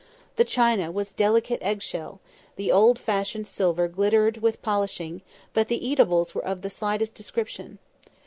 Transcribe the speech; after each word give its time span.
The 0.37 0.43
china 0.43 0.91
was 0.91 1.13
delicate 1.13 1.61
egg 1.61 1.83
shell; 1.83 2.21
the 2.55 2.71
old 2.71 2.97
fashioned 2.97 3.45
silver 3.47 3.87
glittered 3.87 4.37
with 4.37 4.63
polishing; 4.63 5.21
but 5.53 5.67
the 5.67 5.87
eatables 5.87 6.33
were 6.33 6.43
of 6.43 6.63
the 6.63 6.71
slightest 6.71 7.13
description. 7.13 7.77